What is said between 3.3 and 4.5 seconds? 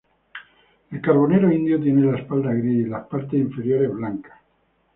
inferiores blancas.